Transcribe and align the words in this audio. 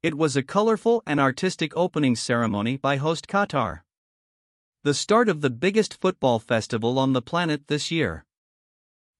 It 0.00 0.16
was 0.16 0.36
a 0.36 0.44
colorful 0.44 1.02
and 1.08 1.18
artistic 1.18 1.76
opening 1.76 2.14
ceremony 2.14 2.76
by 2.76 2.98
host 2.98 3.26
Qatar. 3.26 3.80
The 4.84 4.94
start 4.94 5.28
of 5.28 5.40
the 5.40 5.50
biggest 5.50 6.00
football 6.00 6.38
festival 6.38 7.00
on 7.00 7.14
the 7.14 7.22
planet 7.22 7.66
this 7.66 7.90
year. 7.90 8.24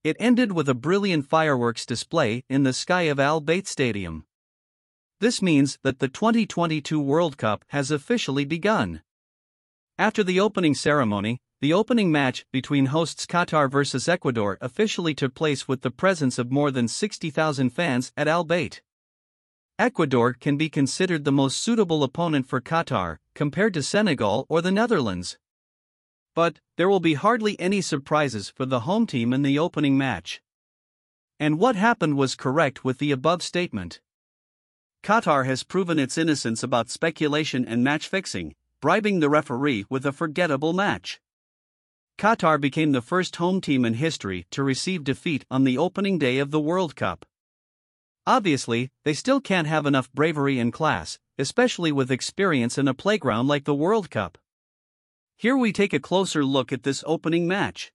It 0.05 0.17
ended 0.21 0.53
with 0.53 0.69
a 0.69 0.75
brilliant 0.75 1.27
fireworks 1.27 1.85
display 1.85 2.45
in 2.49 2.63
the 2.63 2.73
sky 2.73 3.03
of 3.03 3.19
Al 3.19 3.43
Bayt 3.43 3.67
Stadium. 3.67 4.25
This 5.19 5.43
means 5.43 5.81
that 5.83 5.99
the 5.99 6.07
2022 6.07 7.01
World 7.01 7.37
Cup 7.37 7.65
has 7.71 7.91
officially 7.91 8.45
begun. 8.45 9.03
After 9.99 10.23
the 10.23 10.39
opening 10.39 10.77
ceremony, 10.77 11.41
the 11.61 11.73
opening 11.73 12.13
match 12.13 12.47
between 12.53 12.87
hosts 12.87 13.27
Qatar 13.27 13.69
vs 13.69 14.09
Ecuador 14.09 14.59
officially 14.61 15.13
took 15.13 15.35
place 15.35 15.67
with 15.67 15.81
the 15.81 15.91
presence 15.91 16.39
of 16.39 16.53
more 16.53 16.71
than 16.71 16.87
60,000 16.87 17.71
fans 17.71 18.13
at 18.17 18.29
Al 18.29 18.45
Bayt. 18.45 18.81
Ecuador 19.81 20.33
can 20.33 20.57
be 20.57 20.69
considered 20.69 21.25
the 21.25 21.31
most 21.31 21.59
suitable 21.59 22.03
opponent 22.03 22.49
for 22.49 22.61
Qatar, 22.61 23.19
compared 23.35 23.73
to 23.75 23.83
Senegal 23.83 24.45
or 24.49 24.61
the 24.61 24.73
Netherlands. 24.73 25.39
But, 26.35 26.59
there 26.77 26.89
will 26.89 26.99
be 26.99 27.15
hardly 27.15 27.59
any 27.61 27.81
surprises 27.81 28.49
for 28.49 28.67
the 28.67 28.81
home 28.81 29.07
team 29.07 29.33
in 29.33 29.43
the 29.43 29.57
opening 29.57 29.97
match. 29.97 30.43
And 31.39 31.61
what 31.61 31.77
happened 31.77 32.17
was 32.17 32.35
correct 32.35 32.85
with 32.85 32.99
the 32.99 33.13
above 33.13 33.41
statement. 33.41 34.01
Qatar 35.05 35.47
has 35.47 35.63
proven 35.63 35.97
its 36.01 36.19
innocence 36.19 36.65
about 36.65 36.91
speculation 36.91 37.65
and 37.65 37.85
match 37.85 38.09
fixing, 38.09 38.57
bribing 38.83 39.21
the 39.21 39.31
referee 39.31 39.87
with 39.89 40.05
a 40.05 40.11
forgettable 40.11 40.73
match. 40.73 41.21
Qatar 42.19 42.61
became 42.61 42.91
the 42.91 43.01
first 43.01 43.37
home 43.37 43.61
team 43.61 43.85
in 43.85 43.95
history 43.95 44.45
to 44.51 44.65
receive 44.65 45.05
defeat 45.05 45.47
on 45.53 45.63
the 45.63 45.79
opening 45.79 46.19
day 46.19 46.39
of 46.39 46.51
the 46.51 46.59
World 46.59 46.97
Cup. 46.97 47.25
Obviously, 48.29 48.91
they 49.07 49.15
still 49.15 49.41
can't 49.41 49.67
have 49.67 49.87
enough 49.87 50.13
bravery 50.13 50.59
and 50.59 50.71
class, 50.71 51.19
especially 51.39 51.91
with 51.91 52.11
experience 52.11 52.77
in 52.77 52.87
a 52.87 52.93
playground 52.93 53.47
like 53.47 53.65
the 53.65 53.75
World 53.75 54.11
Cup. 54.11 54.37
Here 55.39 55.57
we 55.57 55.73
take 55.73 55.95
a 55.95 55.99
closer 55.99 56.45
look 56.45 56.71
at 56.71 56.83
this 56.83 57.03
opening 57.07 57.49
match. 57.49 57.91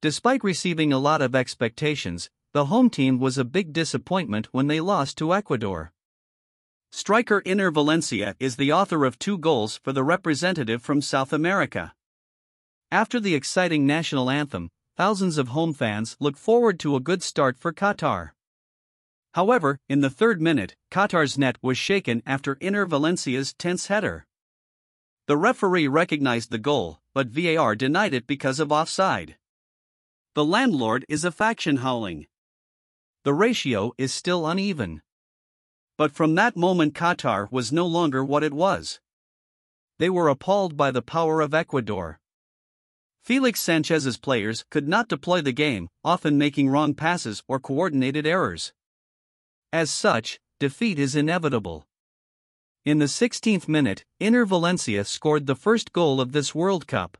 Despite 0.00 0.44
receiving 0.44 0.92
a 0.92 0.98
lot 1.00 1.20
of 1.20 1.34
expectations, 1.34 2.30
the 2.52 2.66
home 2.66 2.88
team 2.88 3.18
was 3.18 3.36
a 3.36 3.44
big 3.44 3.72
disappointment 3.72 4.46
when 4.52 4.68
they 4.68 4.78
lost 4.78 5.18
to 5.18 5.34
Ecuador. 5.34 5.92
Striker 6.92 7.42
Enner 7.42 7.74
Valencia 7.74 8.36
is 8.38 8.54
the 8.54 8.72
author 8.72 9.04
of 9.04 9.18
two 9.18 9.38
goals 9.38 9.76
for 9.76 9.92
the 9.92 10.04
representative 10.04 10.82
from 10.82 11.02
South 11.02 11.32
America. 11.32 11.94
After 12.92 13.18
the 13.18 13.34
exciting 13.34 13.88
national 13.88 14.30
anthem, 14.30 14.70
thousands 14.96 15.36
of 15.36 15.48
home 15.48 15.74
fans 15.74 16.16
look 16.20 16.36
forward 16.36 16.78
to 16.78 16.94
a 16.94 17.00
good 17.00 17.24
start 17.24 17.58
for 17.58 17.72
Qatar. 17.72 18.30
However, 19.34 19.78
in 19.88 20.00
the 20.00 20.10
third 20.10 20.42
minute, 20.42 20.76
Qatar's 20.90 21.38
net 21.38 21.56
was 21.62 21.78
shaken 21.78 22.22
after 22.26 22.56
Enner 22.56 22.86
Valencia's 22.86 23.54
tense 23.54 23.86
header. 23.86 24.26
The 25.26 25.36
referee 25.36 25.88
recognized 25.88 26.50
the 26.50 26.58
goal, 26.58 27.00
but 27.14 27.28
VAR 27.28 27.74
denied 27.74 28.12
it 28.12 28.26
because 28.26 28.60
of 28.60 28.70
offside. 28.70 29.36
The 30.34 30.44
landlord 30.44 31.06
is 31.08 31.24
a 31.24 31.32
faction 31.32 31.78
howling. 31.78 32.26
The 33.24 33.32
ratio 33.32 33.92
is 33.96 34.12
still 34.12 34.46
uneven. 34.46 35.00
But 35.96 36.12
from 36.12 36.34
that 36.34 36.56
moment, 36.56 36.94
Qatar 36.94 37.50
was 37.50 37.72
no 37.72 37.86
longer 37.86 38.24
what 38.24 38.42
it 38.42 38.52
was. 38.52 39.00
They 39.98 40.10
were 40.10 40.28
appalled 40.28 40.76
by 40.76 40.90
the 40.90 41.02
power 41.02 41.40
of 41.40 41.54
Ecuador. 41.54 42.18
Felix 43.22 43.60
Sanchez's 43.60 44.18
players 44.18 44.64
could 44.70 44.88
not 44.88 45.08
deploy 45.08 45.40
the 45.40 45.52
game, 45.52 45.88
often 46.02 46.36
making 46.36 46.68
wrong 46.68 46.92
passes 46.92 47.42
or 47.46 47.60
coordinated 47.60 48.26
errors. 48.26 48.72
As 49.72 49.90
such, 49.90 50.38
defeat 50.60 50.98
is 50.98 51.16
inevitable. 51.16 51.86
In 52.84 52.98
the 52.98 53.06
16th 53.06 53.68
minute, 53.68 54.04
Enner 54.20 54.46
Valencia 54.46 55.02
scored 55.02 55.46
the 55.46 55.54
first 55.54 55.92
goal 55.92 56.20
of 56.20 56.32
this 56.32 56.54
World 56.54 56.86
Cup. 56.86 57.16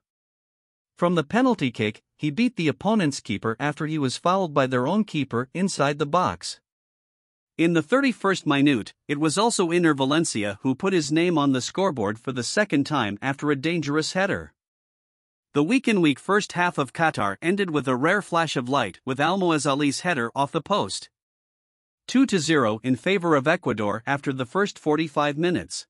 From 0.98 1.14
the 1.14 1.25
penalty 1.25 1.70
kick, 1.70 2.03
he 2.19 2.30
beat 2.30 2.56
the 2.56 2.68
opponent's 2.68 3.20
keeper 3.20 3.57
after 3.58 3.86
he 3.86 3.96
was 3.96 4.18
fouled 4.18 4.52
by 4.52 4.67
their 4.67 4.86
own 4.86 5.05
keeper 5.05 5.48
inside 5.55 5.98
the 5.98 6.05
box. 6.05 6.61
In 7.57 7.73
the 7.73 7.83
31st 7.83 8.45
minute, 8.45 8.92
it 9.08 9.18
was 9.18 9.39
also 9.39 9.68
Enner 9.68 9.96
Valencia 9.96 10.58
who 10.61 10.74
put 10.74 10.92
his 10.92 11.11
name 11.11 11.39
on 11.39 11.52
the 11.52 11.62
scoreboard 11.62 12.18
for 12.18 12.33
the 12.33 12.42
second 12.42 12.85
time 12.85 13.18
after 13.23 13.51
a 13.51 13.57
dangerous 13.57 14.12
header. 14.12 14.52
The 15.55 15.64
week-in 15.64 16.02
week 16.02 16.18
first 16.18 16.52
half 16.52 16.77
of 16.77 16.92
Qatar 16.92 17.36
ended 17.41 17.70
with 17.70 17.89
a 17.89 17.96
rare 17.96 18.20
flash 18.20 18.57
of 18.57 18.68
light 18.68 19.01
with 19.07 19.18
Almoez 19.18 19.64
Ali's 19.64 20.01
header 20.01 20.30
off 20.35 20.52
the 20.52 20.61
post. 20.61 21.08
2 22.12 22.27
0 22.27 22.78
in 22.83 22.95
favor 22.95 23.34
of 23.34 23.48
Ecuador 23.48 24.02
after 24.06 24.34
the 24.34 24.45
first 24.45 24.78
45 24.78 25.39
minutes. 25.39 25.86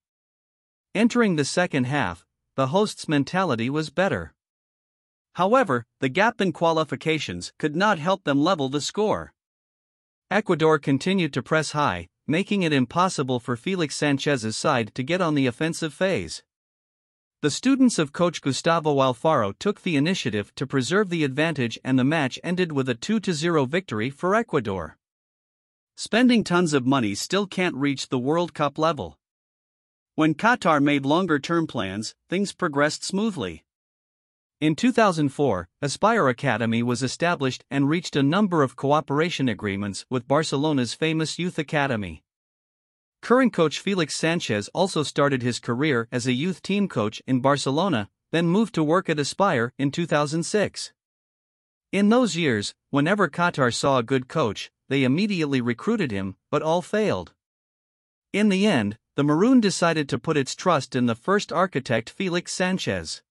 Entering 0.95 1.35
the 1.35 1.45
second 1.45 1.87
half, 1.87 2.25
the 2.55 2.69
hosts' 2.69 3.09
mentality 3.09 3.69
was 3.69 3.91
better. 3.91 4.33
However, 5.33 5.85
the 5.99 6.09
gap 6.09 6.41
in 6.41 6.53
qualifications 6.53 7.53
could 7.59 7.75
not 7.75 7.99
help 7.99 8.23
them 8.23 8.41
level 8.41 8.69
the 8.69 8.81
score. 8.81 9.33
Ecuador 10.31 10.79
continued 10.79 11.33
to 11.33 11.43
press 11.43 11.73
high, 11.73 12.07
making 12.29 12.63
it 12.63 12.73
impossible 12.73 13.41
for 13.41 13.57
Felix 13.57 13.97
Sanchez's 13.97 14.57
side 14.57 14.95
to 14.95 15.03
get 15.03 15.21
on 15.21 15.35
the 15.35 15.49
offensive 15.49 15.93
phase. 15.93 16.45
The 17.41 17.51
students 17.51 17.99
of 17.99 18.13
coach 18.13 18.41
Gustavo 18.41 18.95
Alfaro 18.99 19.59
took 19.59 19.83
the 19.83 19.97
initiative 19.97 20.55
to 20.55 20.69
preserve 20.69 21.09
the 21.09 21.25
advantage 21.25 21.81
and 21.83 21.99
the 21.99 22.05
match 22.05 22.39
ended 22.45 22.71
with 22.71 22.89
a 22.89 22.95
2 22.95 23.19
0 23.21 23.65
victory 23.65 24.09
for 24.09 24.37
Ecuador. 24.37 24.99
Spending 25.97 26.43
tons 26.43 26.73
of 26.73 26.87
money 26.87 27.15
still 27.15 27.47
can't 27.47 27.75
reach 27.75 28.09
the 28.09 28.19
World 28.19 28.55
Cup 28.55 28.79
level. 28.79 29.19
When 30.15 30.35
Qatar 30.35 30.83
made 30.83 31.05
longer 31.05 31.39
term 31.39 31.67
plans, 31.67 32.15
things 32.29 32.53
progressed 32.53 33.05
smoothly. 33.05 33.65
In 34.61 34.75
2004, 34.75 35.69
Aspire 35.83 36.29
Academy 36.29 36.83
was 36.83 37.03
established 37.03 37.65
and 37.71 37.89
reached 37.89 38.17
a 38.17 38.23
number 38.23 38.63
of 38.63 38.77
cooperation 38.77 39.49
agreements 39.49 40.07
with 40.09 40.29
Barcelona's 40.29 40.95
famous 40.95 41.39
youth 41.39 41.59
academy. 41.59 42.23
Current 43.21 43.53
coach 43.53 43.79
Felix 43.79 44.15
Sanchez 44.15 44.69
also 44.73 45.03
started 45.03 45.43
his 45.43 45.61
career 45.61 46.09
as 46.11 46.27
a 46.27 46.33
youth 46.33 46.63
team 46.63 46.89
coach 46.89 47.21
in 47.27 47.41
Barcelona, 47.41 48.09
then 48.31 48.47
moved 48.47 48.75
to 48.75 48.83
work 48.83 49.09
at 49.09 49.19
Aspire 49.19 49.73
in 49.79 49.91
2006. 49.91 50.93
In 51.93 52.09
those 52.09 52.37
years, 52.37 52.75
whenever 52.89 53.29
Qatar 53.29 53.73
saw 53.73 53.99
a 53.99 54.03
good 54.03 54.27
coach, 54.27 54.71
they 54.89 55.05
immediately 55.05 55.61
recruited 55.61 56.11
him, 56.11 56.37
but 56.51 56.63
all 56.63 56.81
failed. 56.81 57.35
In 58.33 58.49
the 58.49 58.67
end, 58.67 58.97
the 59.15 59.23
Maroon 59.23 59.61
decided 59.61 60.09
to 60.09 60.19
put 60.19 60.39
its 60.39 60.55
trust 60.55 60.97
in 60.97 61.05
the 61.05 61.15
first 61.15 61.53
architect 61.53 62.09
Felix 62.09 62.51
Sanchez. 62.51 63.23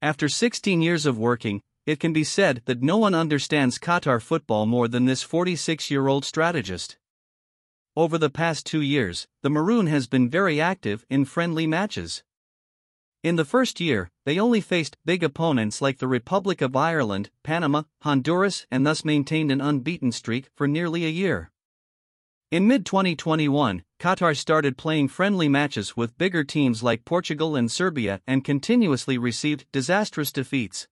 After 0.00 0.28
16 0.28 0.82
years 0.82 1.04
of 1.04 1.18
working, 1.18 1.62
it 1.84 1.98
can 1.98 2.12
be 2.12 2.22
said 2.22 2.62
that 2.66 2.80
no 2.80 2.96
one 2.96 3.14
understands 3.14 3.80
Qatar 3.80 4.22
football 4.22 4.66
more 4.66 4.86
than 4.86 5.06
this 5.06 5.24
46 5.24 5.90
year 5.90 6.06
old 6.06 6.24
strategist. 6.24 6.96
Over 7.96 8.18
the 8.18 8.30
past 8.30 8.66
two 8.66 8.82
years, 8.82 9.26
the 9.42 9.50
Maroon 9.50 9.88
has 9.88 10.06
been 10.06 10.30
very 10.30 10.60
active 10.60 11.04
in 11.10 11.24
friendly 11.24 11.66
matches. 11.66 12.22
In 13.24 13.36
the 13.36 13.44
first 13.46 13.80
year, 13.80 14.10
they 14.26 14.38
only 14.38 14.60
faced 14.60 14.98
big 15.06 15.24
opponents 15.24 15.80
like 15.80 15.96
the 15.96 16.06
Republic 16.06 16.60
of 16.60 16.76
Ireland, 16.76 17.30
Panama, 17.42 17.84
Honduras, 18.02 18.66
and 18.70 18.86
thus 18.86 19.02
maintained 19.02 19.50
an 19.50 19.62
unbeaten 19.62 20.12
streak 20.12 20.50
for 20.54 20.68
nearly 20.68 21.06
a 21.06 21.08
year. 21.08 21.50
In 22.50 22.66
mid 22.66 22.84
2021, 22.84 23.82
Qatar 23.98 24.36
started 24.36 24.76
playing 24.76 25.08
friendly 25.08 25.48
matches 25.48 25.96
with 25.96 26.18
bigger 26.18 26.44
teams 26.44 26.82
like 26.82 27.06
Portugal 27.06 27.56
and 27.56 27.72
Serbia 27.72 28.20
and 28.26 28.44
continuously 28.44 29.16
received 29.16 29.64
disastrous 29.72 30.30
defeats. 30.30 30.86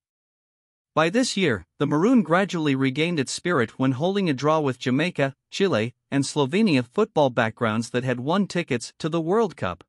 By 0.94 1.10
this 1.10 1.36
year, 1.36 1.66
the 1.78 1.86
Maroon 1.86 2.22
gradually 2.22 2.74
regained 2.74 3.20
its 3.20 3.32
spirit 3.32 3.78
when 3.78 3.92
holding 3.92 4.30
a 4.30 4.32
draw 4.32 4.58
with 4.58 4.78
Jamaica, 4.78 5.36
Chile, 5.50 5.94
and 6.10 6.24
Slovenia 6.24 6.82
football 6.82 7.28
backgrounds 7.28 7.90
that 7.90 8.04
had 8.04 8.20
won 8.20 8.46
tickets 8.46 8.94
to 9.00 9.10
the 9.10 9.20
World 9.20 9.54
Cup. 9.54 9.84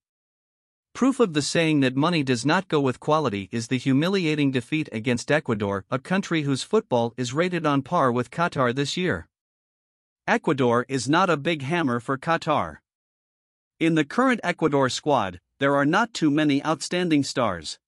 Proof 0.94 1.20
of 1.20 1.34
the 1.34 1.42
saying 1.42 1.80
that 1.80 1.96
money 1.96 2.22
does 2.22 2.46
not 2.46 2.68
go 2.68 2.80
with 2.80 3.00
quality 3.00 3.50
is 3.52 3.68
the 3.68 3.80
humiliating 3.80 4.52
defeat 4.52 4.88
against 4.92 5.32
Ecuador, 5.32 5.86
a 5.90 5.98
country 5.98 6.44
whose 6.44 6.62
football 6.62 7.16
is 7.18 7.34
rated 7.34 7.66
on 7.66 7.82
par 7.82 8.12
with 8.12 8.30
Qatar 8.30 8.76
this 8.76 8.96
year. 8.96 9.28
Ecuador 10.28 10.86
is 10.88 11.10
not 11.10 11.32
a 11.32 11.36
big 11.36 11.64
hammer 11.64 12.00
for 12.00 12.16
Qatar. 12.16 12.78
In 13.80 13.96
the 13.96 14.06
current 14.06 14.40
Ecuador 14.44 14.88
squad, 14.88 15.40
there 15.58 15.76
are 15.76 15.86
not 15.86 16.14
too 16.14 16.30
many 16.30 16.64
outstanding 16.64 17.24
stars. 17.24 17.80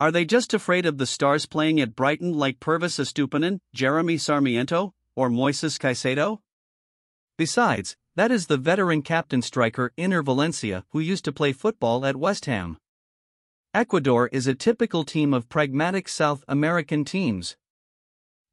Are 0.00 0.10
they 0.10 0.24
just 0.24 0.54
afraid 0.54 0.86
of 0.86 0.96
the 0.96 1.06
stars 1.06 1.44
playing 1.44 1.82
at 1.82 1.94
Brighton 1.94 2.32
like 2.32 2.60
Pervis 2.60 2.98
Estupiñán, 2.98 3.60
Jeremy 3.74 4.16
Sarmiento, 4.16 4.94
or 5.14 5.28
Moises 5.28 5.78
Caicedo? 5.78 6.40
Besides, 7.38 7.96
that 8.14 8.30
is 8.30 8.46
the 8.46 8.56
veteran 8.56 9.02
captain 9.02 9.42
striker 9.42 9.92
Enner 9.98 10.24
Valencia 10.24 10.84
who 10.90 11.00
used 11.00 11.24
to 11.26 11.32
play 11.32 11.52
football 11.52 12.06
at 12.06 12.16
West 12.16 12.46
Ham. 12.46 12.78
Ecuador 13.74 14.28
is 14.32 14.46
a 14.46 14.54
typical 14.54 15.04
team 15.04 15.34
of 15.34 15.50
pragmatic 15.50 16.08
South 16.08 16.42
American 16.48 17.04
teams. 17.04 17.56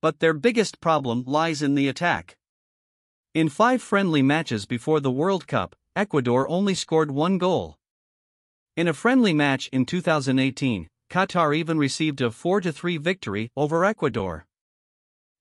But 0.02 0.20
their 0.20 0.34
biggest 0.34 0.82
problem 0.82 1.24
lies 1.26 1.62
in 1.62 1.76
the 1.76 1.88
attack. 1.88 2.36
In 3.34 3.48
five 3.48 3.82
friendly 3.82 4.22
matches 4.22 4.66
before 4.66 5.00
the 5.00 5.12
World 5.12 5.48
Cup, 5.48 5.78
Ecuador 5.96 6.46
only 6.50 6.76
scored 6.76 7.10
one 7.10 7.38
goal. 7.38 7.78
In 8.76 8.90
a 8.90 8.94
friendly 8.94 9.34
match 9.34 9.70
in 9.72 9.86
2018, 9.86 10.90
Qatar 11.10 11.56
even 11.56 11.78
received 11.78 12.20
a 12.20 12.32
4 12.32 12.62
3 12.62 12.98
victory 12.98 13.50
over 13.56 13.86
Ecuador. 13.86 14.46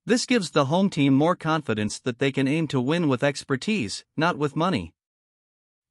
This 0.04 0.26
gives 0.26 0.50
the 0.50 0.64
home 0.64 0.90
team 0.90 1.14
more 1.14 1.36
confidence 1.36 2.00
that 2.00 2.18
they 2.18 2.32
can 2.32 2.48
aim 2.48 2.66
to 2.68 2.80
win 2.80 3.06
with 3.06 3.22
expertise, 3.22 4.04
not 4.16 4.36
with 4.36 4.56
money. 4.56 4.94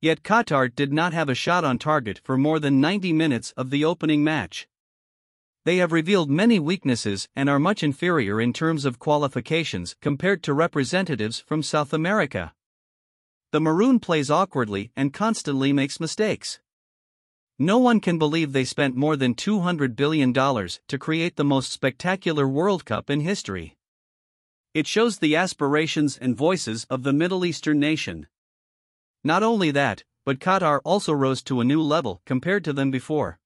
Yet 0.01 0.21
Qatar 0.21 0.73
did 0.73 0.91
not 0.91 1.13
have 1.13 1.29
a 1.29 1.35
shot 1.35 1.63
on 1.63 1.77
target 1.77 2.19
for 2.23 2.37
more 2.37 2.59
than 2.59 2.81
90 2.81 3.13
minutes 3.13 3.53
of 3.55 3.69
the 3.69 3.85
opening 3.85 4.21
match. 4.21 4.67
They 5.63 5.77
have 5.77 5.93
revealed 5.93 6.29
many 6.29 6.59
weaknesses 6.59 7.29
and 7.37 7.47
are 7.47 7.59
much 7.59 7.83
inferior 7.83 8.41
in 8.41 8.51
terms 8.51 8.83
of 8.83 8.99
qualifications 8.99 9.95
compared 10.01 10.43
to 10.43 10.53
representatives 10.53 11.39
from 11.39 11.63
South 11.63 11.93
America. 11.93 12.53
The 13.51 13.61
Maroon 13.61 13.99
plays 13.99 14.29
awkwardly 14.29 14.91
and 14.95 15.13
constantly 15.13 15.71
makes 15.71 15.99
mistakes. 15.99 16.59
No 17.59 17.77
one 17.77 17.99
can 17.99 18.17
believe 18.17 18.51
they 18.51 18.65
spent 18.65 18.95
more 18.95 19.15
than 19.15 19.35
$200 19.35 19.95
billion 19.95 20.33
to 20.33 20.97
create 20.99 21.35
the 21.37 21.45
most 21.45 21.71
spectacular 21.71 22.47
World 22.47 22.83
Cup 22.83 23.09
in 23.09 23.21
history. 23.21 23.77
It 24.73 24.87
shows 24.87 25.19
the 25.19 25.35
aspirations 25.35 26.17
and 26.17 26.35
voices 26.35 26.85
of 26.89 27.03
the 27.03 27.11
Middle 27.11 27.45
Eastern 27.45 27.79
nation. 27.79 28.27
Not 29.23 29.43
only 29.43 29.69
that, 29.71 30.03
but 30.25 30.39
Qatar 30.39 30.79
also 30.85 31.11
rose 31.11 31.41
to 31.43 31.59
a 31.59 31.65
new 31.65 31.81
level 31.81 32.21
compared 32.25 32.63
to 32.63 32.73
them 32.73 32.89
before. 32.89 33.37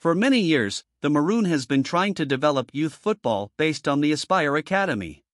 For 0.00 0.14
many 0.14 0.38
years, 0.38 0.84
the 1.02 1.10
Maroon 1.10 1.46
has 1.46 1.66
been 1.66 1.82
trying 1.82 2.14
to 2.14 2.24
develop 2.24 2.70
youth 2.72 2.94
football 2.94 3.50
based 3.58 3.88
on 3.88 4.00
the 4.00 4.12
Aspire 4.12 4.56
Academy. 4.56 5.24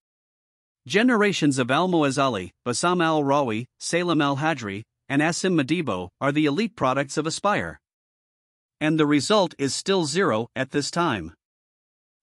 Generations 0.87 1.59
of 1.59 1.71
Al 1.71 1.95
Ali, 1.95 2.53
Bassam 2.65 3.03
Al 3.03 3.23
Rawi, 3.23 3.67
Salem 3.79 4.23
Al 4.23 4.39
Hadri, 4.39 4.83
and 5.09 5.21
Assim 5.21 5.55
Madibo 5.55 6.09
are 6.21 6.33
the 6.33 6.47
elite 6.47 6.75
products 6.75 7.17
of 7.17 7.27
Aspire. 7.27 7.81
And 8.81 8.99
the 8.99 9.07
result 9.07 9.55
is 9.59 9.75
still 9.75 10.05
zero 10.05 10.49
at 10.57 10.71
this 10.71 10.91
time. 10.91 11.35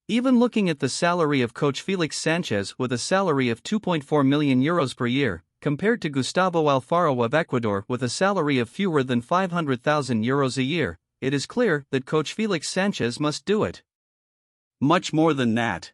Even 0.09 0.38
looking 0.38 0.69
at 0.69 0.79
the 0.79 0.89
salary 0.89 1.41
of 1.41 1.53
coach 1.53 1.81
Felix 1.81 2.17
Sanchez 2.17 2.77
with 2.77 2.91
a 2.91 2.97
salary 2.97 3.47
of 3.47 3.63
2.4 3.63 4.27
million 4.27 4.61
euros 4.61 4.94
per 4.94 5.07
year, 5.07 5.44
compared 5.61 6.01
to 6.01 6.09
Gustavo 6.09 6.65
Alfaro 6.65 7.23
of 7.23 7.33
Ecuador 7.33 7.85
with 7.88 8.03
a 8.03 8.09
salary 8.09 8.59
of 8.59 8.69
fewer 8.69 9.01
than 9.01 9.21
500,000 9.21 10.25
euros 10.25 10.57
a 10.57 10.63
year, 10.63 11.00
it 11.21 11.33
is 11.33 11.45
clear 11.45 11.85
that 11.91 12.05
coach 12.05 12.33
Felix 12.33 12.67
Sanchez 12.67 13.17
must 13.17 13.45
do 13.45 13.63
it. 13.63 13.81
Much 14.81 15.13
more 15.13 15.33
than 15.33 15.55
that. 15.55 15.94